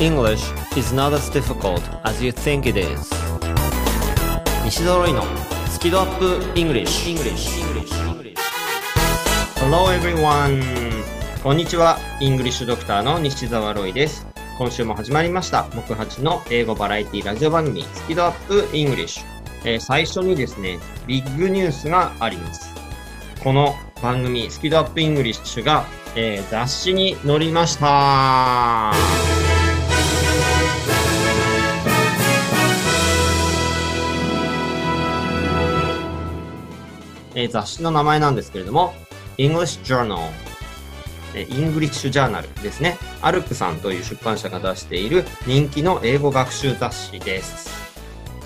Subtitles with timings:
[0.00, 0.42] English
[0.78, 3.12] is not as difficult as you think it is.
[4.64, 5.22] 西澤ロイの
[5.68, 7.50] スキドアップ English, English.
[9.56, 10.62] Hello everyone.
[11.42, 11.98] こんにちは。
[12.18, 14.26] English Doctor の西澤ロイです。
[14.56, 15.64] 今週も始まりました。
[15.64, 19.22] 木八の英語バラエティラジオ番組スキドアップ English、
[19.66, 22.74] えー、最初にですねビッグニュースがあります。
[23.44, 25.84] この番組スキ度 UP English が、
[26.16, 28.92] えー、雑誌に載りました
[37.34, 38.94] えー、雑誌の名前なんですけれども、
[39.38, 40.18] English Journal、
[41.34, 42.98] えー、 English Journal ですね。
[43.22, 47.70] アルクさんという出版社が出している人気の英語学習雑誌です。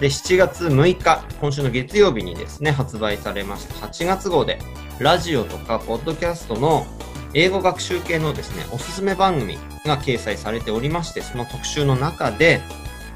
[0.01, 4.59] で、7月6日、今週の月曜日にですね、発売されました8月号で、
[4.99, 6.87] ラジオとかポッドキャストの
[7.33, 12.61] 英語学習系のですね、おすすめ番組が掲載されておりまして、その特集の中で、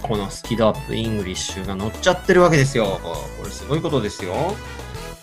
[0.03, 3.01] このスキドアップイングリッシュが載っちゃってるわけですよ。
[3.03, 4.55] これすごいことですよ。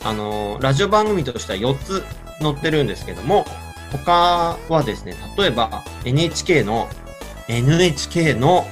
[0.05, 2.03] あの、ラジオ番組としては4つ
[2.39, 3.43] 載ってるんですけども、
[3.91, 6.87] 他はですね、例えば NHK の、
[7.47, 8.67] NHK の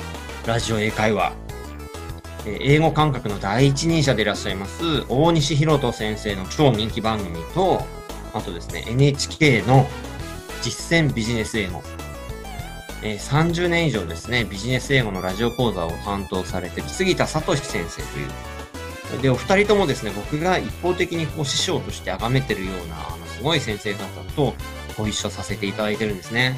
[0.45, 1.33] ラジオ英会話、
[2.45, 7.83] え英語感覚の第一人者でいらっしゃいます、大西博人先生の超人気番組と、
[8.31, 9.87] あとですね、NHK の
[10.61, 11.81] 実践ビジネス英語。
[13.01, 18.27] え、30年以上ですね、ビジネス英語のラジオ講座を担当されている杉田聡先生という
[19.21, 24.53] で、お二人ともですね、僕が一方的にこう師匠として崇めてるような、あの、すごい先生方と
[24.97, 26.57] ご一緒させていただいてるんですね。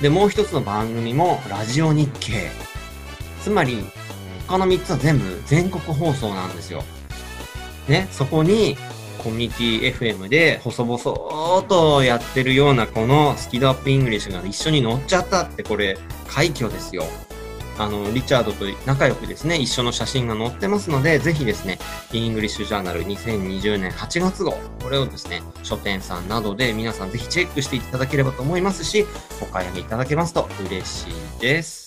[0.00, 2.50] で、もう一つの番組も、ラジオ日経。
[3.42, 3.84] つまり、
[4.46, 6.84] 他の三つは全部全国放送なんですよ。
[7.88, 8.76] ね、そこに、
[9.24, 15.96] コミュニティ FM で細々とやってるようなこのスキドアップイングリッシュが一緒に載っちゃったってこれ
[16.28, 17.04] 快挙ですよ。
[17.78, 21.78] あの、リチャードと仲良くですね、一緒の写真が載ってますので、ぜひですね、
[22.12, 29.06] イングリッシュジャーナル2020年8月号、これをですね、書店さんなどで皆さんぜひチェックしていただければと思いますし、
[29.40, 31.06] お買い上げいただけますと嬉し
[31.38, 31.83] いです。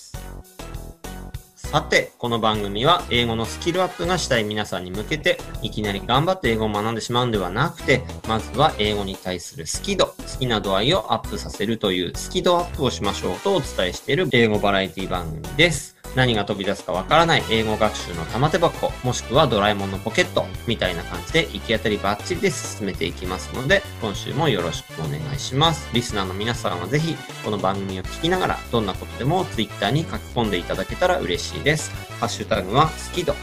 [1.70, 15.97] さて、この番組は英語のスキルアップがしたい皆さんに向けて、いきなり頑張って英語を学んでしまうんではなくて、まずは英語に対する好き度、好きな度合いをアップさせるというスキドアップをしましょうとお伝えしている英語バラエティ番組です。
[16.14, 25.88] 何が飛び出すかわからない英語学習の玉手箱、もしくはドラえもんのポケット、みたいな感じで行き当たりバッチリで進めていきますので、今週もよろしくお願いします。
[25.92, 31.90] リスナーの皆さんはぜひ、この番組を聞きながら、どんなことでも Twitter に書き込んでいただけたら嬉しいです。
[32.20, 33.34] ハッシュタグは好き度。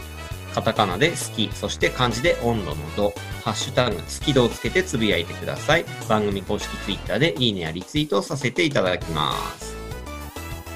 [0.54, 5.86] カタカナで好き、そして漢字で温度の度、ハッシュタグ好き度をつけてつぶやいてください。
[6.08, 9.75] 番組公式 Twitter でいいねやリツイートをさせていただきます。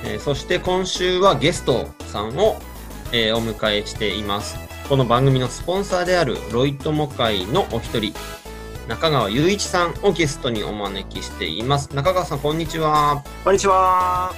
[0.04, 2.58] えー、そして今週はゲストさんを、
[3.12, 4.58] えー、お迎えしています。
[4.88, 8.14] この番組のスポンサーであるロイトモ会のお一人、
[8.88, 11.94] 中川雄一さんをゲストにお招きしています。
[11.94, 13.24] 中川さん、こんにちは。
[13.44, 14.34] こんにちは。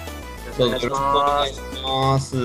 [0.58, 2.36] よろしくお願いします。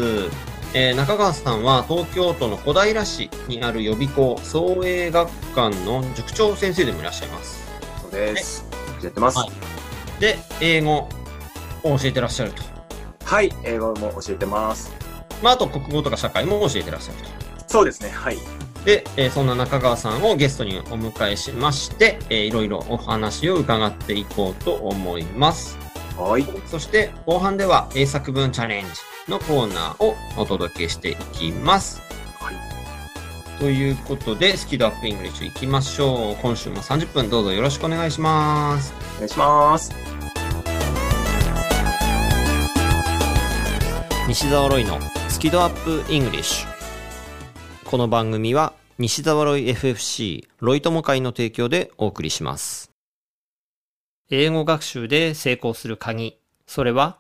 [0.74, 7.66] えー、中川さんは東京都の小平市にある予備校創英学館の塾長先生でもいらっしゃいます。
[8.02, 8.64] そうです。
[9.02, 10.20] やってます、はい。
[10.20, 11.08] で、英語
[11.82, 12.75] を教えてらっしゃると。
[13.26, 14.92] はい、英語も教えてます。
[15.42, 17.24] まあ、あと国語とか社会も教えてらっしゃると。
[17.66, 18.38] そうですね、はい。
[18.84, 25.76] で、えー、そんな中川さんをゲストにお迎えしまして、えー、いろいろお話を伺っていこうと思います。
[26.16, 26.46] はい。
[26.66, 28.90] そして、後半では英作文チャレンジ
[29.30, 32.00] のコーナーをお届けしていきます。
[32.38, 32.54] はい。
[33.58, 36.36] ということで、スキルアップイングリッシュいきましょう。
[36.40, 38.94] 今週も30分どうぞよろしくお願いします。
[39.16, 40.15] お願いします。
[44.28, 44.98] 西澤ロイの
[45.28, 46.68] スキドアップイングリッシュ。
[47.84, 52.90] この番組は西澤ロイ FFC ロイ友会の提供でお送りします。
[54.28, 56.38] 英語学習で成功する鍵。
[56.66, 57.18] それは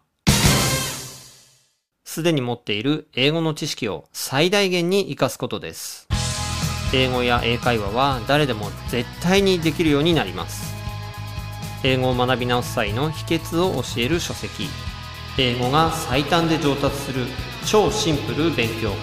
[2.02, 6.08] すでに持っている英語の知識を最大限に活かすことです。
[6.92, 10.74] 英語や英会話は誰でも絶対にできるようになります。
[11.84, 14.64] 英語を学び直す際の秘訣を教える書籍。
[15.38, 17.26] 英語が最短で上達する
[17.66, 18.96] 超シンプル勉強法。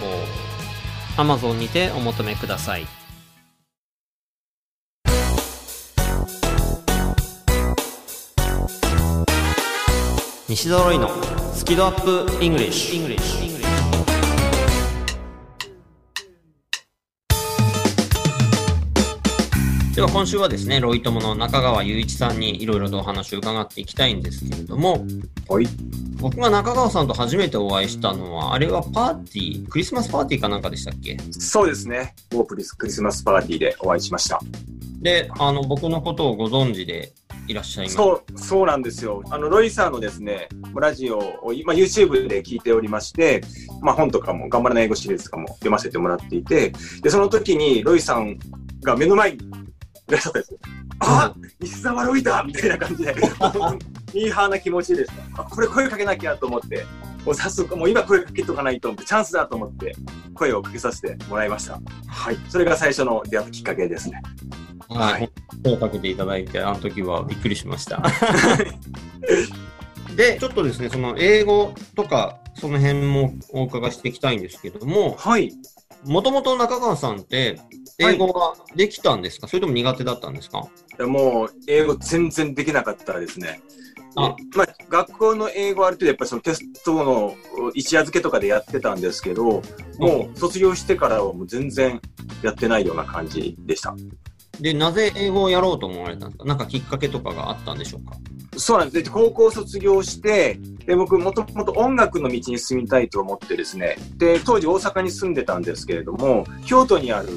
[1.21, 2.88] Amazon にてお求めください。
[10.50, 11.12] 西揃いの
[11.53, 13.53] スキドアップイングリッシュ。
[19.95, 25.06] では今週はですね、ロイ友の中川雄一さんにいろいろとお話を伺っていきたいんですけれども、
[25.47, 25.68] はい。
[26.24, 31.18] 僕が中川さんと初めてお会いしたのは、あれはパーティー、クリスマスパーティーかなんかでしたっけ？
[31.31, 32.16] そうですね。
[32.31, 34.40] 某クリスクリスマスパーティーでお会いしました。
[35.02, 37.12] で、あの、僕のことをご存知で
[37.48, 37.98] いらっしゃいます？
[37.98, 39.22] そう、そうなんですよ。
[39.31, 43.42] あの、ロイさんのですね、ラジオを、今 YouTube で聞いておりまして、
[43.81, 46.72] まあ本とかも、頑張らない英語シリーズとかも読ませてもらっていて、
[47.02, 48.40] で、その時にロイさん
[48.81, 49.42] が目の前にい
[50.08, 50.60] らっしゃったんですよ。
[51.00, 53.14] あ石沢ロイだみたいな感じで、
[54.13, 55.42] ミーハーな気持ちでした。
[55.42, 56.86] あこれ声かけなきゃと思って、
[57.25, 59.95] もう早速、もう今声かけとかないと思って、チャンスだと思って、
[60.36, 61.80] 声をかけさせてもらいました。
[62.07, 62.38] はい。
[62.50, 64.21] それが最初の出会ったきっかけですね。
[64.89, 65.30] ははいい。
[65.63, 68.04] 声をかけていただいて、あの時はびっくりしました。
[70.16, 75.51] で、ちょっとですね、その英語とか、その辺もお伺いしていきたいんですけども、はい。
[76.06, 77.59] もともと中川さんって、
[78.00, 80.68] 英語ができたんですか、それとも苦手だったんですか？
[81.00, 83.62] いやもう英語全然できなかったですね。
[84.15, 87.36] あでまあ、学校の英語ある程度やっぱりそのテストの
[87.74, 89.62] 一夜漬けとかでやってたんですけど、
[89.98, 92.01] もう卒業してからはもう全然
[92.42, 93.95] やってないような感じでした。
[94.60, 96.45] で、なぜ英語をやろうと思われたんですか？
[96.45, 98.15] なんかきっかけとかがあったんでしょうか？
[98.56, 99.04] そうなんです。
[99.04, 107.30] で高校卒業して、で僕もともと音楽の道に進みたいと思ってですね、で、当時大阪に住んでたんですけれども、京都にある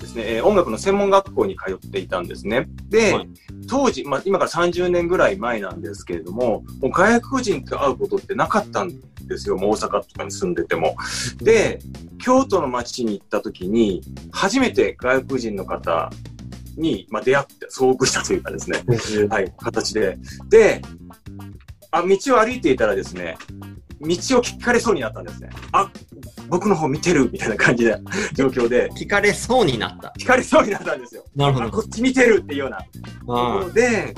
[0.00, 2.68] ですね、えー音楽の専門学校に通っていたんですね。
[2.88, 3.28] で、はい
[3.70, 8.90] 当時、まあ、今から30年ぐらい前なんですけれども、もう外国人と会うことってなかったん
[9.28, 10.96] ですよ、もう大阪とかに住んでても。
[11.38, 11.78] で、
[12.18, 14.02] 京都の街に行った時に、
[14.32, 16.10] 初めて外国人の方
[16.76, 18.82] に、まあ、出会って、遭遇したというかですね、
[19.28, 20.18] はい、形で。
[20.48, 20.82] で、
[21.92, 23.38] あ、道を歩いていたらですね、
[24.00, 24.06] 道
[24.38, 25.50] を聞かれそうになったんですね。
[25.72, 25.90] あ、
[26.48, 27.96] 僕の方見てるみたいな感じで、
[28.32, 30.12] 状況で、聞かれそうになった。
[30.18, 31.24] 聞かれそうになったんですよ。
[31.26, 31.70] あ、なるほど。
[31.70, 32.84] こっち見てるっていうようなと
[33.26, 34.14] こあろで、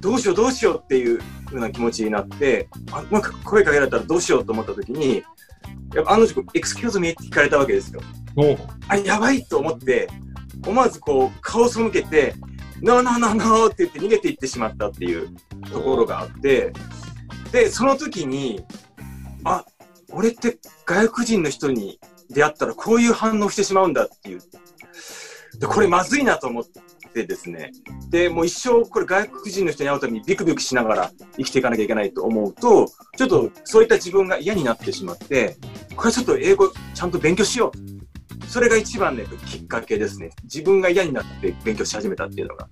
[0.00, 5.22] どうしようどうしようっていうふうな気持ちになって、あ、なんか声かけられたらどうしようと思った時に、
[5.94, 8.00] やっぱあの時、エクスキューズミーって聞かれたわけですよ。
[8.36, 8.56] お
[8.88, 10.08] あ、やばいと思って、
[10.66, 12.34] 思わずこう、顔を背けて、
[12.82, 15.34] ノーノーノーノーって言って逃げていってしまったっていう
[15.70, 16.72] ところがあって、
[17.52, 18.64] で、その時に、
[19.46, 19.64] あ、
[20.10, 21.98] 俺って外国人の人に
[22.30, 24.40] 出会ったらこういう反応してしまうんだっていう。
[25.58, 26.64] で、これまずいなと思っ
[27.12, 27.70] てですね。
[28.10, 35.56] で、もう一生これ外国人の人に会うためにビクビクしながら生きていかなきゃいけないと思うと、ちょっとそういった自分が嫌になってしまって、
[35.94, 37.96] これちょっと英語ちゃんと勉強しよう。
[38.48, 40.30] それが一番ね、きっかけですね。
[40.44, 42.68] 自分が嫌になって勉強し始めたっていうのが。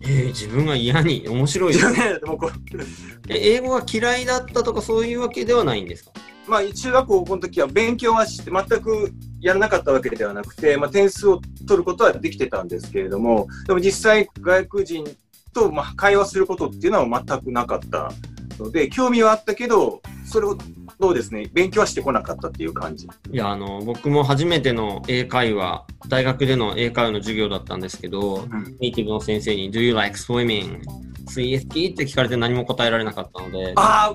[0.00, 2.12] えー自分が嫌に、面白いですね。
[2.14, 2.52] ね、でもこう、
[3.28, 6.12] え英語が嫌いだったとかそういうわけではないんですか？
[6.46, 15.04] まあ、中学校の時は勉強はして、全くやらなかったわけではなくて、まあ、点数を取ることはできてたんですけれども、でも実際外国人
[15.52, 18.12] とまあ会話することっていうのは全くなかった
[18.58, 20.56] ので、興味はあったけど、それを
[21.00, 23.06] どうですね、勉強はしてこなかったっていう感じ。
[23.06, 30.80] いや、あの、僕も初めての英会話、大学での英会話の授業だったんですけど、んネイティブの先生に、Do you like swimming?
[31.28, 34.12] 水泳好きって聞かれて何も答えられなかったので、あ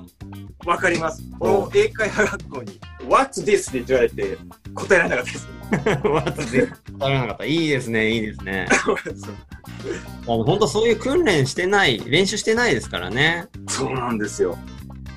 [0.65, 1.23] あ、わかります。
[1.39, 3.69] この英会話学校に、What's this?
[3.69, 4.37] って言われて
[4.73, 5.47] 答えられなかったです。
[6.03, 6.69] What's this?
[6.99, 7.45] 答えられなかった。
[7.45, 8.67] いいですね、いいですね。
[10.25, 13.47] 本当そういう訓練してない、練習してないですからね。
[13.67, 14.57] そうなんですよ。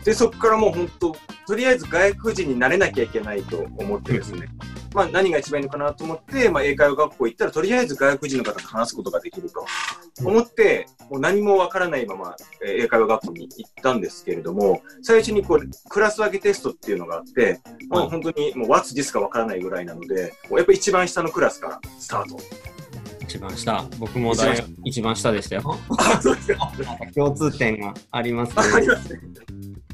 [0.06, 1.16] で、そこからもう本当、
[1.48, 4.46] とりあえず外国人になれなきゃいけないと思ってですね。
[4.94, 9.66] まあ何が一番いいのかなと思って、まあ英会話学校行ったらとりあえず外国人の方と話すことができると
[10.24, 17.58] 思って、もう何もわからないままえー英会話学校に行ったんですけれども、最初にこうクラス分けテストっていうのがあって、
[17.88, 22.38] もう本当にもう What's this かわからないぐらいなので、もうやっぱり一番下のクラスからスタート。
[23.22, 23.84] 一番下。
[23.98, 25.62] 僕も大学一番下でしたよ。
[27.12, 28.94] 共通点がありますあありね。
[28.94, 29.20] ますね。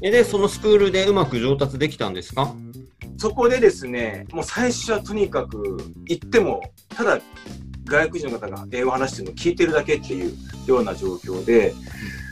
[0.05, 2.53] えで、そのスクールでうまく上達できたんですか？
[3.17, 5.77] そこでですね、もう最初はとにかく
[6.09, 7.21] 行っても、ただ
[7.85, 10.33] 外国人の方が英語を話してるのを聞いてるだけっていう
[10.67, 11.73] ような状況で、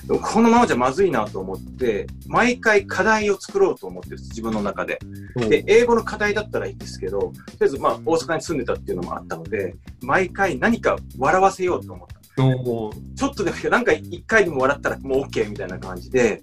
[0.06, 5.00] でもこのままじゃまずいなと思って、毎回課題を作ろうと思ってるんです、自分の中で。
[5.38, 12.16] で、英語の課題だったらいいんですけど、とりあえずまあ大阪に住んでたっていうのもあったので、毎回何か笑わせようと思った。
[12.36, 16.42] ちょっとでも、なんか一回でも笑ったらもう OK みたいな感じで、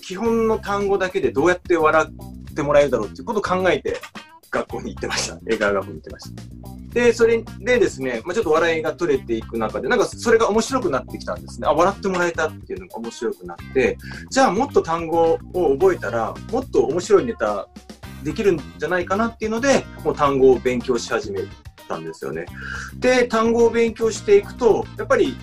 [0.00, 4.00] 基本の単語だけでどうやって笑ってもらえるだろうっていうことを考えて
[4.50, 5.38] 学校に行ってました。
[5.46, 6.70] 英会話学校に行ってました。
[6.92, 11.68] で、それでですね、まあ、ちょっと笑いが取れていく中で、なんかそれが面白くなってきたんですね。
[11.68, 13.96] あ、笑ってもらえたっていうのが面白くなって、
[14.28, 17.68] じゃあもっと単語を覚えたら、もっと面白いネタ
[18.24, 21.42] できるんじゃないかなっていうので、もう単語を勉強し始め
[21.88, 22.46] たんですよね。
[22.98, 25.36] で、単語を勉強していくと、やっぱり、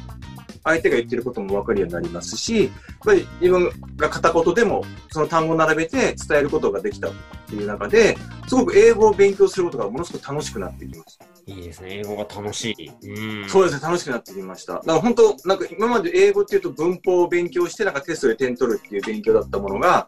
[0.67, 2.71] 相手が言ってることも分かるようになりますし、やっ
[3.05, 7.12] ぱり自分が片言でもその単語を並べて伝えることができたっ
[7.47, 11.25] ていう中で、すごく英語を勉強することがものすごく楽しくなってきました。
[11.47, 12.00] いいですね。
[12.00, 12.91] 英語が楽しい。
[13.07, 13.50] うん。
[13.50, 14.74] そうですね、楽しくなってきました。
[14.74, 20.07] だから本当、なんか今まで英語っていうと文法を勉強して、なんかテストで点取るっていう勉強だったものが、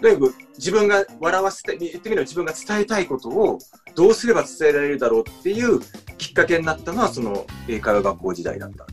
[0.00, 3.58] とにかく自分が笑わせたい、言ってみれば自分が伝えたいことを
[3.94, 5.80] どうすれば伝えられるだろうっていう
[6.16, 8.86] きっかけになったのは、その英会話学校時代だった。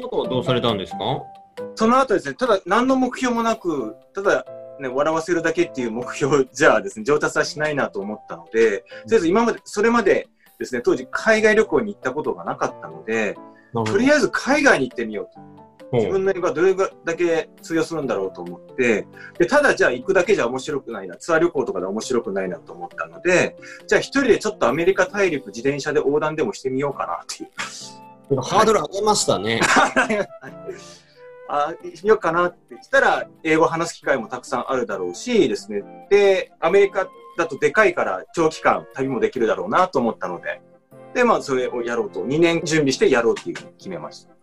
[0.00, 0.98] の後どうされたんですか？
[1.74, 4.44] その後ですね、ただ何の目標もなく、ただ
[4.80, 10.28] ね、笑わせるだけっていう目標じゃあですね、上達はしないなと思ったので、とりあえず今まで、それまで
[10.58, 13.36] ですね、当時海外旅行に行ったことがなかったので、
[13.86, 15.48] とりあえず海外に行ってみようと。
[15.90, 19.06] 自分の英語がどれだけ通用するんだろうと思って、
[19.38, 27.50] で、ただじゃあ行くだけじゃ面白くないな、ツアー旅行とかで面白くないなと思ったので、じゃあ一人でちょっとアメリカ大陸自転車で横断でもしてみようかなっていう。
[28.36, 29.60] ハードル上げましたね。
[31.48, 35.82] あ、しようかなって言ったら、英語を話す機会もたくさんあるだろうしですね。
[36.10, 37.08] で、アメリカ
[37.38, 40.60] だとでかいから長期間旅もできるだろうなと思ったので、
[41.14, 44.34] で、まあそれをやろうと、2年準備してやろうっていうふうに決めました。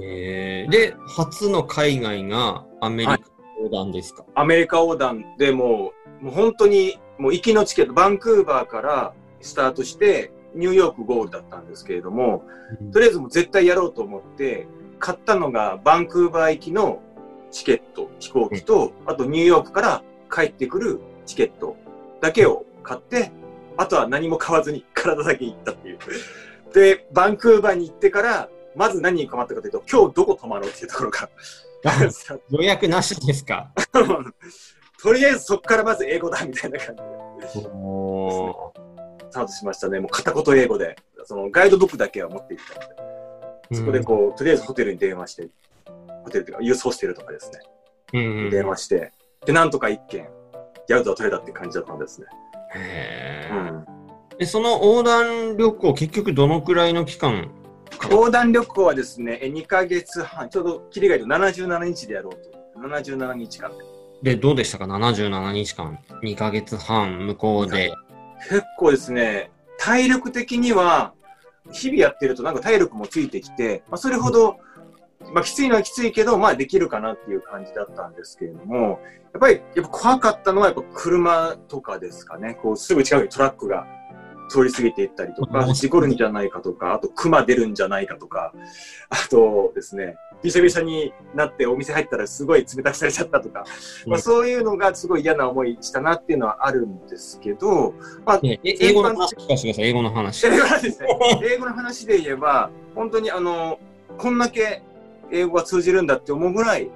[0.00, 3.18] えー、で、初の海外がアメリカ
[3.58, 12.44] 横断ですか、アメリカ横断でもう、もう本当に、もう行きのチケット、バンクーバーからスタートして、ニューヨークゴールだったんですけれども、
[12.92, 14.66] とりあえずもう絶対やろうと思って、
[14.98, 17.00] 買ったのがバンクーバー行きの
[17.50, 21.76] チケット、飛行機と、あとニューヨークから帰ってくるチケット
[22.20, 23.32] だけを買って、
[23.76, 25.98] あとは何も買わずに体だけ行ったっていう。
[26.72, 31.28] で、バンクーバーに行ってから、まず何に困ったかというと、今日どこ泊まろうっていうところが。
[32.50, 33.70] 予約なしですか？
[35.02, 36.94] とりあえずそこからまず英語だみたいな感
[37.52, 37.68] じで。
[37.74, 38.72] お
[39.32, 39.98] スタートしましたね。
[39.98, 40.96] もう片言英語で。
[41.24, 42.94] そのガイドブックだけは持っていったの
[43.70, 43.76] で。
[43.76, 45.48] そこでこう、とりあえずホテルに電話して、
[46.24, 47.50] ホテルというか、ユースホステルとかです
[48.12, 49.12] ね、うん、電話して、
[49.46, 50.28] で、なんとか一件、
[50.88, 52.26] 宿は取れたって感じだったんですね。
[52.74, 54.38] へーうん。
[54.38, 57.50] でその横断旅行、結局どのくらいの期間
[58.10, 62.78] 横断旅行はですね、え2ヶ月半、ちょうど切り替えると77日でやろうと。
[62.78, 63.70] 77日間
[64.22, 64.34] で。
[64.34, 65.98] で、どうでしたか ?77 日間。
[66.22, 67.92] 2ヶ月半向こうで。
[68.48, 71.14] 結構ですね、体力的には、
[71.70, 74.58] 日々やってるとなんか体力もついてきて、まあ、それほど、
[75.32, 79.00] まあ、きついのはきついけど、まあ、できるかなっていう感じだったんですけれども、
[79.32, 82.58] やっぱり、やっぱ怖かったのは、やっぱ車とかですかね。
[82.60, 83.86] こう、すぐ近くにトラックが
[84.50, 88.52] 通り過ぎていったりとか、うん事故るんじゃないかとか、あと、熊出るんじゃないかとか、
[89.08, 93.64] あとですね、びしゃびしゃになってお店入ったらすごい冷たくされちゃったとか、
[94.06, 97.94] まあ、うんそういうのがすごい嫌な思いしたなっていうのはあるんですけど、
[98.26, 99.34] まあ、英語の話
[100.46, 100.92] 英語の話。
[101.44, 103.78] 英語の話で言えば、本当にあの、
[104.18, 104.82] こんだけ
[105.30, 106.90] 英語が通じるんだって思うぐらい、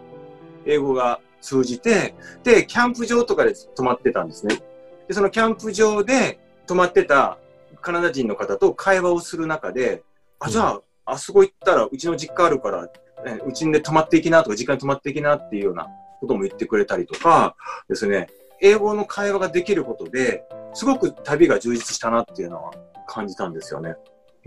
[0.67, 4.61] 英語が通じて、で、キャンプ場とかで泊まってたんですね。
[5.09, 7.39] で、そのキャンプ場で泊まってた
[7.81, 10.03] カナダ人の方と会話をする中で、
[10.41, 13.06] あ、じゃあ、あそこ行ったらうちの実家あるから、え
[13.47, 15.89] うちで泊まっていきなとか、実家に泊まっていきなっていうような
[16.21, 17.57] ことも言ってくれたりとか
[17.89, 18.29] ですね、
[18.61, 22.71] 英語の会話ができることで、すごく旅が充実したなっていうのは
[23.07, 23.97] 感じたんですよね。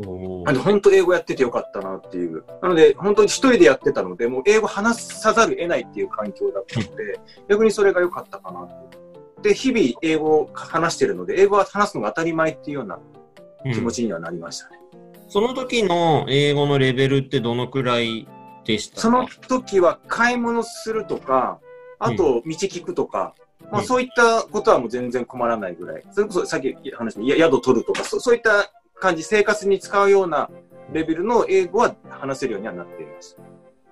[0.05, 2.45] おあの本当英語やっててよかったなっていう。
[2.62, 7.19] なので、本当に一人でやってたので、もう英語話さざるを得ないっていう環境だったので、
[7.50, 8.67] 逆にそれが良かったかなっ
[9.41, 9.50] て。
[9.50, 13.00] で、日々英語を話してるので、英語は話すのが当たり前っていうような
[13.74, 14.77] 気持ちにはなりましたね。
[15.27, 18.27] その時の英語のレベルってどのくらい
[18.65, 21.59] でしたかその時は買い物するとか、
[21.99, 23.35] あと道聞くとか、
[23.71, 26.03] まあうんそういったことはもう全然困らないぐらい。
[26.11, 30.49] それこそさっき話したや宿取るとか、そそういった感じ、生活に使うような
[30.93, 33.37] レベルの英語は話せるようにはなっています。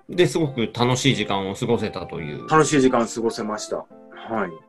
[0.08, 2.48] で、すごく楽しい時間を過ごせたという。
[2.48, 3.76] 楽しい時間過ごせました。
[3.76, 4.68] はい。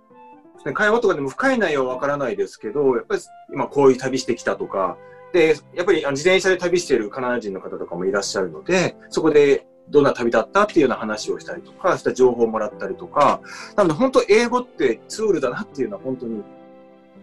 [0.65, 3.21] で会話とかでも深い内容はわからないですけど、やっぱり
[3.53, 4.97] 今こういう旅してきたとか、
[5.31, 13.41] で、やっぱり自転車で旅しているカナダ人の方とかもいらっしゃるので、そこでどんな旅だったっていうような話をしたりとか、した情報をもらったりとか、
[13.75, 16.43] なので本当英語ってツールだなっていうのは本当に、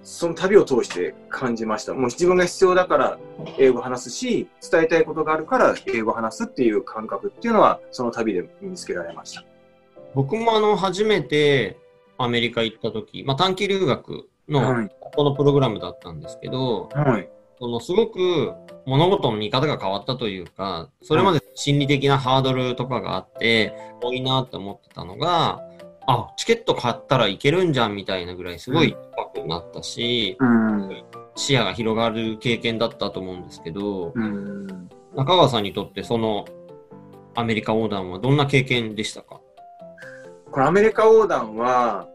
[0.03, 1.95] その旅を通して感じました。
[1.95, 3.19] もう自分が必要だから
[3.59, 9.45] 英語を話すし、伝えたいことがあるから英語を話すっていう感覚っていうのは、その旅で身につけられました。
[10.15, 11.79] 僕もあの、初めて
[12.19, 14.91] アメリカ行った時、まあ短期留学のはい。
[15.01, 17.29] このプログラムだったんですけど、はい。
[17.59, 18.53] そのすごく
[18.85, 25.61] 物事の見方が変わったというか、それまで心理的なハードルとかがあって、多いなって思ってたのが、
[26.07, 28.97] あ、チケット買ったらいけるんじゃんみたいなぐらいすごい
[29.35, 31.05] 高くなったし、うん。
[31.35, 34.89] 視野が広がる経験だったと思うんですけど、うん。
[35.17, 36.45] 中川さんにとってその
[37.35, 39.41] アメリカ横断はどんな経験でしたか？
[40.53, 42.07] このアメリカ横断は、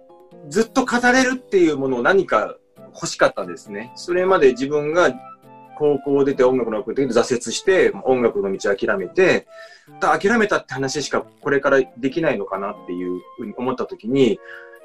[0.50, 2.56] ずっと語れるっていうものを何か
[2.96, 3.92] 欲しかったんですね。
[3.96, 5.12] それまで自分が
[5.82, 9.48] 高校出て音楽の学校で挫折して、音楽の道を諦めて、
[10.00, 14.40] だ諦めたって話しかこれからできないのかなっていうふうに思った時に、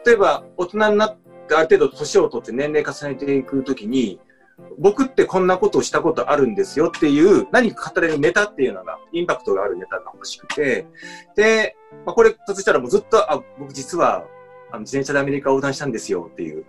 [0.07, 1.17] 例えば大人になっ
[1.49, 4.19] てある程度年を取って年齢重ねていく時に、
[4.79, 10.87] 僕ってこんなことをしたことあるんですよっていう何か語れるネタっていうのが、インパクトがあるネタが欲しくて、
[11.37, 11.77] で、
[12.07, 14.25] まあ、これとしたらもうずっと、あ、僕実は
[14.71, 16.65] あの自転車でアメリカを横断したんですよっていう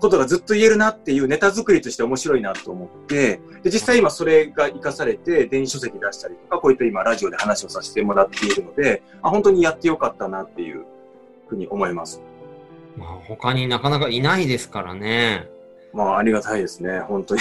[0.00, 10.84] ことがずっと言えるなっていうネタ作りとして面白いなと思って、で、実際今それが活かされて電子書籍出したりとか、こういった今ラジオで話をさせてもらっているので、あ本当にやってよかったなっていう
[11.48, 12.22] ふうに思います。
[12.96, 15.48] まあ、他になかなかいないですからね。
[15.92, 17.00] まあ、ありがたいですね。
[17.00, 17.40] 本当に。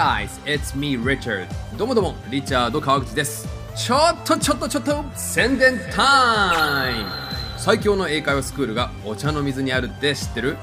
[0.00, 7.10] Guys, it's me Richard どうもどうも、リチャード川口ですちょっとちょっとちょっと宣伝タイム
[7.58, 10.56] 最強の英会話スクールがお茶の水にあるって知ってる？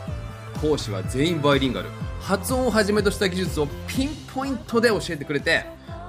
[0.60, 1.89] 講師は全員バイリンガル
[2.20, 5.65] 発音をはじめとした技術をピンポイントで教えてくれて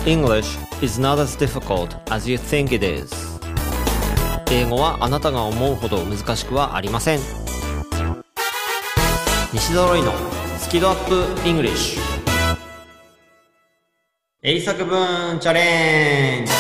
[0.07, 3.11] English is not as difficult as you think it is
[4.49, 7.19] 英語はあなたが思うほど難しくはありません
[9.51, 10.13] 西揃いの
[10.59, 11.99] スキドアップ English
[14.43, 16.51] 英作文チャレンジ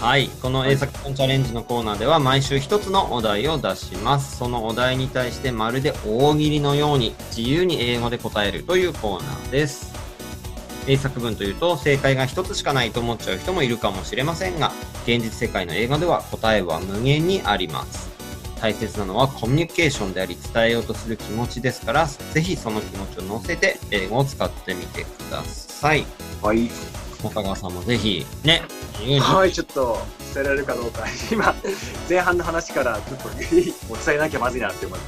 [0.00, 4.36] はい、この英作文チャレンジのコーナーでは毎週一つのお題を出します。
[4.36, 9.97] そのお題に対してまるで大喜利のように自由に英語で答えるというコーナーです。
[10.88, 14.72] 英作文というと正解が一つしかないと思っちゃう人もいるかもしれませんが、
[15.04, 18.08] 現実世界の映画では答えは無限にあります。
[18.60, 26.06] 大切なのはコミュニケーションであり伝えようとする気持ちですから、ぜひその気持ちを乗せて英語を使ってみてください。
[26.42, 26.70] はい。
[27.22, 28.62] 中川さんもぜひね、
[29.20, 29.98] はい、ちょっと
[30.32, 31.04] 伝えられるかどうか。
[31.30, 31.54] 今、
[32.08, 33.28] 前半の話からちょっと
[33.92, 35.02] お伝えなきゃまずいなって思っち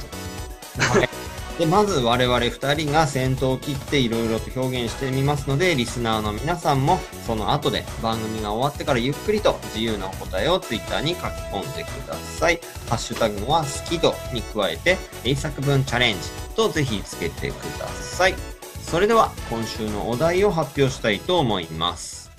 [0.79, 0.99] ゃった。
[0.99, 1.20] はい
[1.57, 12.59] でまず我々2人が先頭を切っていろいろと表現してみますのでリスナーの皆さんもその後で番組が終わってからゆっくりと自由なお答えをツイッターに書き込んでください。
[12.89, 18.33] ハッシュタグは好き度に加えて英作文チャレンジとぜひつけてください。
[18.81, 22.31] それでは今週のお題を発表したいと思います。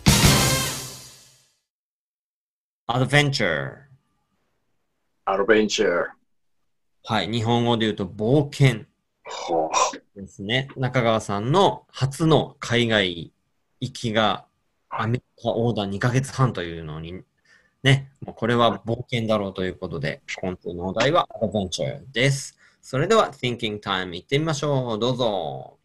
[2.89, 3.75] Adventure
[5.25, 6.07] アドベンチャー。
[7.05, 8.85] はい日本語で言うと冒険。
[8.85, 8.92] ほ
[10.15, 10.69] ですね。
[10.77, 13.33] 中川さんの初の海外
[13.81, 14.47] 行きが
[14.89, 17.23] アメリカ横断2ヶ月半というのに、
[17.83, 22.59] ね、もうこれは冒険だろうということで、今週のお題はアドベンチャーです。
[22.81, 24.99] それでは Thinking Time 行ってみましょう。
[24.99, 25.79] どうぞ。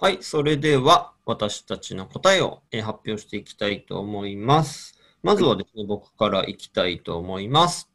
[0.00, 4.96] はい、それでは私たちの答えをえー発表していきたいと思います。
[5.24, 7.90] まずはですね、僕からいきたいと思います。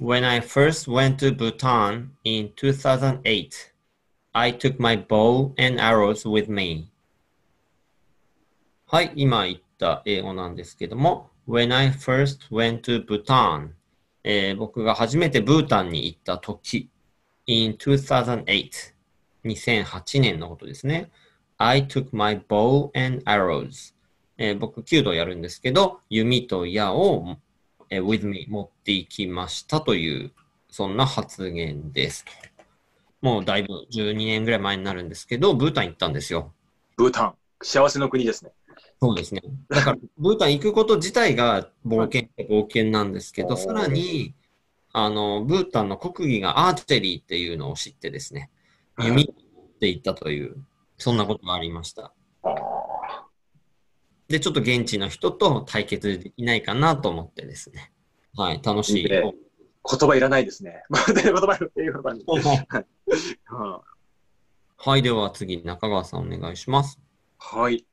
[0.00, 3.22] When I first went to Bhutan in 2008,
[4.32, 6.90] I took my bow and arrows with me.
[8.86, 13.74] はい、今言った英語なんですけども、When I first went to Bhutan、
[14.24, 16.90] えー僕が初めてブータンに行った時
[17.46, 18.92] in 2008
[19.44, 21.10] 2008年のことですね。
[21.58, 23.94] I took my bow and arrows.
[24.38, 27.36] えー僕、弓道やるんですけど、弓と矢を、
[27.90, 30.32] えー with me 持っていきましたという、
[30.70, 32.24] そんな発言です。
[33.20, 36.52] もうだいぶ12年ぐらい前になるんですけど、ブータン行ったんですよ。
[36.96, 38.52] ブータン、幸せの国ですね。
[39.00, 39.42] そうですね。
[39.68, 44.34] だから、ブータン行くこと自体が冒険冒険なんですけど、さらに、
[44.92, 48.50] あの、ブータンの国技がアーチェリーっていうのを知ってですね、
[48.98, 50.56] 弓を持って行ったという、
[50.98, 52.12] そんなことがありました。
[54.28, 57.92] で、ちょっと現地の人と対決できないかなと思ってですね。
[58.36, 59.08] はい、楽しい。
[59.08, 59.32] 言
[59.84, 60.84] 葉いらないですね。
[60.90, 62.24] 言葉いらないいう感じ。
[63.50, 63.80] うん
[64.84, 66.98] はい、では次、中川さんお願いします。
[67.38, 67.86] はい。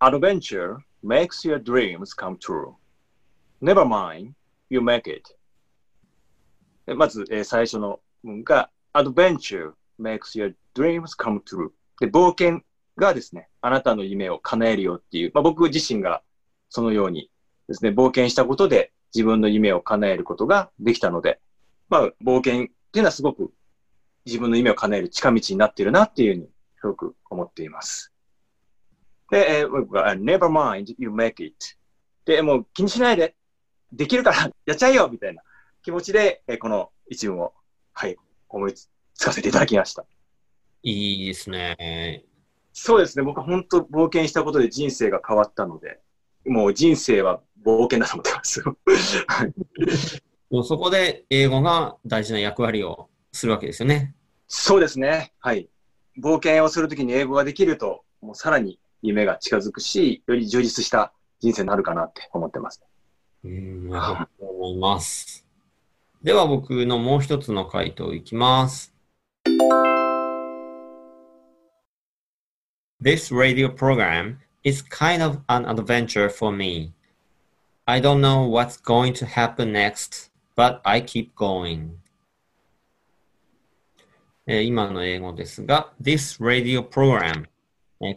[0.00, 2.74] Adventure makes your dreams come true.
[3.62, 4.32] Never mind,
[4.68, 5.36] you make it.
[6.94, 11.70] まず、えー最初の文が Adventure makes your dreams come true.
[12.00, 12.62] で、冒険
[12.96, 16.22] がですね、あなたの夢を叶えるよっていう、まあ、僕自身が
[16.68, 17.30] そのように
[17.68, 21.40] ですね、冒険したことで自分の夢を叶えることができたので、
[21.88, 23.52] まあ、冒険っていうのはすごく
[24.24, 26.48] 自分の夢を叶える近道になっているなっていうふうに
[26.80, 28.12] すごく思っています。
[29.30, 31.54] で、えー僕が、never mind, you make it.
[32.24, 33.34] で、もう気にしないで、
[33.92, 35.42] できるからやっちゃえよみたいな
[35.82, 37.52] 気持ちで、えーこの一文を、
[37.92, 38.16] はい、
[38.48, 40.04] 思いつつかせていただきました。
[40.82, 42.24] いいですね。
[42.72, 46.00] そうですね、僕は本当冒険したことで人生が変わったので、
[46.44, 48.62] もう人生は冒険だと思ってます。
[48.62, 49.54] は い
[50.50, 54.14] もうそこで英語が大事な役割をするわけですよね。
[54.46, 55.32] そうですね。
[55.40, 55.68] はい。
[56.22, 62.82] 冒険をするときに英語ができると、もうさらに夢が近づくし、より充実した人生になるかなって思ってます。
[63.46, 65.46] うん、なるほど思います。
[66.20, 68.92] では僕のもう一つの回答いきます。
[73.00, 76.92] This radio program is kind of an adventure for me.
[77.84, 81.90] I don't know what's going to happen next, but I keep going.
[84.48, 87.44] 今の英語ですが、This radio program、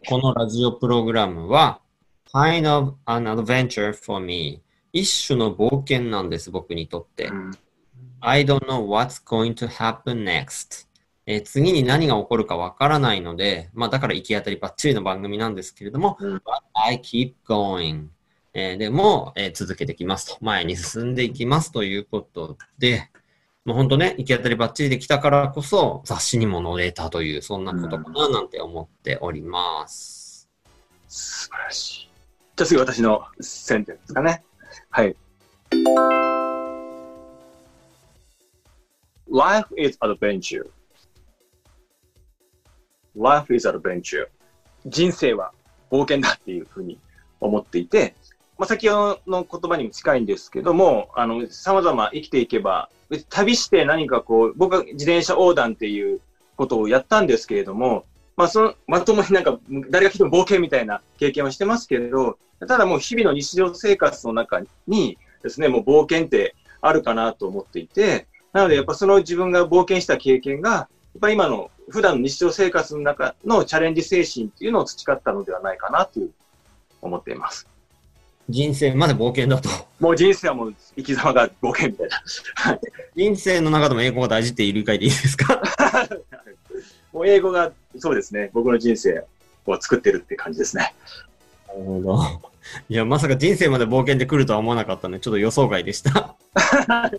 [0.07, 1.81] このラジオプログラムは
[2.33, 4.61] kind of an adventure for me
[4.93, 7.31] 一種の冒険なんです、僕にとって。
[8.21, 10.87] I don't know what's going to happen next.
[11.25, 16.41] えー次に何が起こるかわからないので、まあだから行き当たりばっちりの番組なんですけれども、うん But
[16.73, 18.07] I keep going.
[18.53, 20.37] えーでも、えー続けていきますと。
[20.43, 23.09] 前に進んでいきますということで、
[23.63, 30.49] もう本当ね、行き当たりばっちりできたからこそ雑誌にも載れたという、そんなことかななんて思っております。
[31.07, 32.09] 素晴らしい。
[32.55, 34.43] じゃあ次私のセンテンスですかね。
[34.91, 35.15] はい。
[39.29, 40.67] Life is adventure.
[43.15, 44.27] Life is adventure.
[44.87, 45.51] 人生は
[45.91, 46.97] 冒険だっていうふうに
[47.39, 48.15] 思っていて、
[48.57, 52.89] まあ、先ほどの言葉にも近いんですけども、あの、様々生きていけば、
[53.29, 56.19] 旅して何かこう、僕は自転車横断っていう
[56.57, 58.05] ことをやったんですけれども、
[58.39, 76.31] まあ、その、まともになんか、誰が来ても冒険みたいな経験はしてますけれど、ただもう日々の日常生活の中にですね、もう冒険ってあるかなと思っていて、なのでやっぱその自分が冒険した経験が、やっぱり今の普段の日常生活の中のチャレンジ精神っていうのを培ったのではないかなという
[77.01, 77.67] 思っています。
[78.47, 79.67] 人生まで冒険だと。
[79.99, 82.79] もう人生はもう生き様が冒険みたいな。
[83.17, 85.61] 人生の中でも英語が大事っていう理解でいいですか？
[87.13, 89.25] もう英語がそうですね、僕の人生
[89.65, 90.93] を作ってるって感じですね。
[91.67, 92.41] なるほど。
[92.89, 96.35] いや、まさか人生まで冒険で来るとは思わなかったので、ちょっと予想外でした。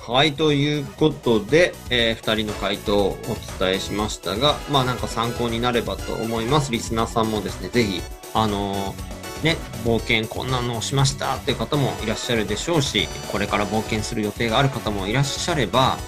[0.00, 6.72] はい、ということで、えー、2人の回答をお伝えしましたが、まあなんか参考になればと思います。
[6.72, 8.02] リスナーさんもですね、ぜひ、
[8.34, 15.98] あのーね、冒険こんなのをしましたっていう方もいらっしゃるでしょうし、これから冒険する予定がある方もいらっしゃれば、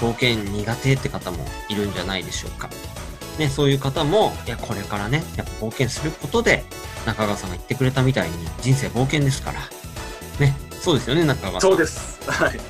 [0.00, 2.68] 冒険苦手って方もいるんじゃないでしょうか。
[3.38, 6.64] ね、そういう方も、いや、これからね、やっぱ冒険することで、
[7.06, 9.60] 中川さんが言ってくれたみたいに、人生冒険ですから。
[10.38, 11.70] ね、そうですよね、中川さん。
[11.70, 12.20] そうです。
[12.30, 12.60] はい。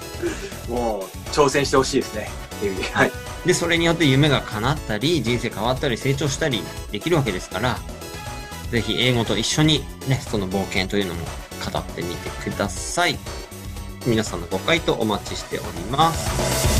[0.69, 2.31] もう挑戦してほしいですね。
[2.69, 2.93] っ。
[2.93, 3.13] はい。
[3.47, 6.63] で、それによって夢が叶ったり、人生変わったり、成長したり
[6.93, 7.79] できるわけですから、
[8.71, 11.25] ぜひ英語と一緒にね、その冒険というのも
[11.73, 13.19] 語ってみてください。
[14.07, 16.80] 皆さんのご回答お待ちしております。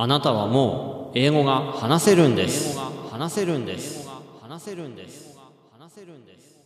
[0.00, 2.78] あなたはもう英語が話せるんです
[3.10, 4.08] 話せるんです
[4.40, 5.36] 話せるんです
[5.76, 6.56] 話せるんです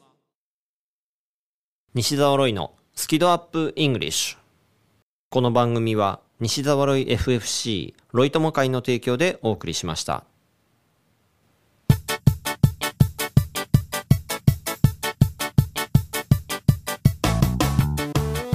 [1.95, 4.39] 西澤ロイのスキドアップイングリッシュ
[5.31, 10.25] この番組は西澤ロイ FFC ロイ友会の提供でお送りしました。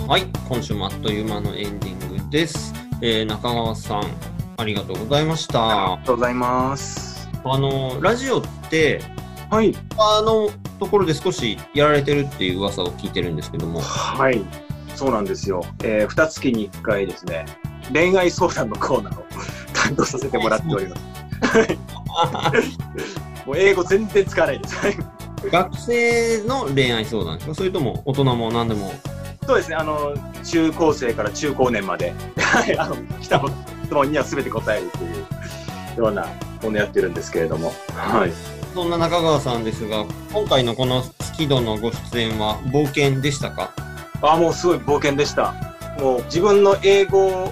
[0.08, 2.76] はい、今週もあっという間のエンディングです。
[3.02, 5.92] えー、中川さん、ありがとうございました。
[5.94, 7.30] ありがとうございます。
[7.44, 9.02] あの、ラジオって、
[9.50, 9.76] はい。
[9.98, 14.44] あのところで少しやられてるっていう噂を聞いてるんですけども、はい。
[14.96, 15.64] そうなんですよ。
[15.84, 17.46] えー、二月に一回ですね、
[17.94, 19.24] 恋愛相談のコーナーを
[19.74, 21.58] 担当させてもらっております。
[21.60, 21.78] はい。
[23.46, 24.76] もう英語全然使わないです。
[24.76, 24.98] は い
[25.52, 27.54] 学生の恋愛相談ですか？
[27.54, 28.92] それとも大人も何でも？
[29.46, 33.40] そうですね、あの、中高生から中高年まで、はい、あの、来た
[33.88, 36.28] 質問には全て答えるというような
[36.62, 38.32] ものやってるんですけれども、はい。
[38.74, 43.72] そんな中川さんですが、今回のこのスキドのご出演は冒険でしたか？
[44.22, 45.54] あ、もうすごい冒険でした。
[46.00, 47.50] もう自分の英語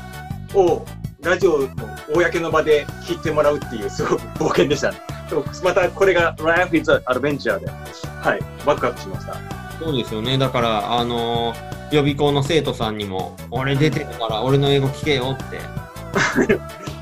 [0.54, 0.86] を
[1.22, 1.68] ラジオの
[2.14, 5.00] 公の場で聞いてもらうっていうすごく冒険でしたね。
[5.30, 9.36] でもまたこれが Life is an Adventure で、はい、ワクワクしました。
[9.80, 10.38] そうですよね。
[10.38, 15.60] だから、あのー予備校の生徒さんにも、俺出てるから俺の英語聞けよって。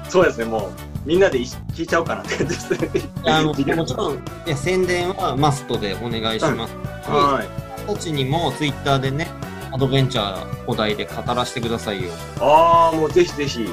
[0.10, 0.72] そうですね、もう
[1.06, 2.90] みんなでい聞いちゃおうかなって感じですね。
[3.26, 6.76] あのもちろんいや、宣伝はマストでお願いします。
[7.10, 7.88] はい。
[7.88, 9.28] たちにもツイッターでね、
[9.72, 12.12] アドベンチャーお題で語らせてくださいよ。
[12.40, 13.64] ああ、もうぜひぜひ、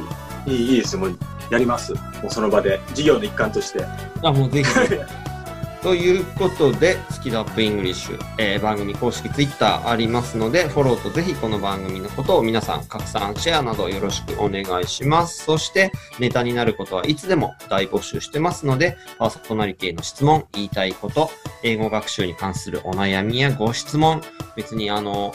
[0.47, 1.19] いいいいですよ、もう
[1.51, 1.93] やります。
[1.95, 3.85] もうその場で、授業の一環として。
[4.23, 4.71] あ、もうぜひ。
[5.83, 15.45] ということで、スキドアップイングリッシュ、えー番組公式ツイッターありますので、フォローとぜひこの番組のことを皆さん拡散、シェアなどよろしくお願いします。
[15.45, 21.31] そして、ネタになることはいつでも大募集してますので、パーソナリティの質問、言いたいこと、
[21.63, 24.21] 英語学習に関するお悩みやご質問、
[24.57, 25.35] 別にあの、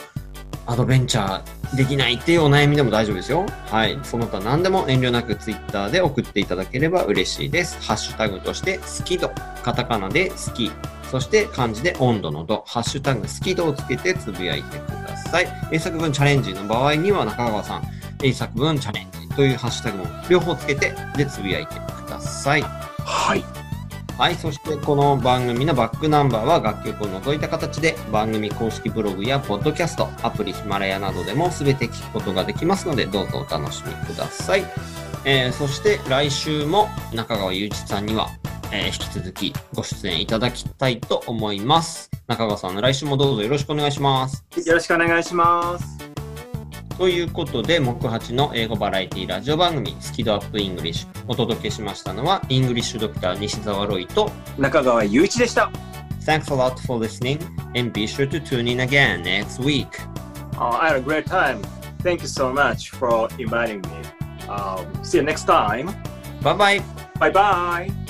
[0.68, 3.46] アドベンチャーできないっていうお悩みでも大丈夫ですよ。
[3.66, 3.98] はい。
[4.02, 7.80] その他何でも遠慮なくツイッターで送っていただければ嬉しいです。
[7.82, 9.30] ハッシュタグとして、好き度。
[9.62, 10.70] カタカナで好き。
[11.10, 12.64] そして漢字で温度の度。
[12.66, 15.48] ハッシュタグ好き度をつけてつぶやいてください。
[15.72, 17.82] 英作文チャレンジの場合には中川さん、
[18.22, 22.62] 英作文チャレンジというハッシュタグも両方つけて、でつぶやいてください。
[22.62, 23.65] はい。
[24.18, 24.34] はい。
[24.34, 34.64] そして、この番組のバックナンバーは楽曲を除いた形で、番組公式ブログやポッドキャスト、アプリヒマラヤなどでも全て聞くことができますので、どうぞお楽しみください。
[35.26, 38.30] えーそして、来週も中川祐一さんには、
[38.72, 42.10] えー引き続きご出演いただきたいと思います。
[42.26, 44.46] 中川さん、来週もどうぞよろしくお願いします。
[44.64, 46.15] よろしくお願いします。
[46.98, 51.24] ということで、木八の英語バラエティラジオ番組、スキドアップイングリッシュ。
[51.28, 55.70] お届けしましたのは、イングリッシュドクター西澤ロイと、中川雄一でした。
[56.24, 57.38] Thanks a lot for listening
[57.78, 59.86] and be sure to tune in again next week.
[60.58, 61.60] Uh, I had a great time.
[62.02, 64.48] Thank you so much for inviting me.
[64.48, 65.94] Um, see you next time.
[66.42, 66.82] Bye bye!
[67.20, 68.05] Bye bye.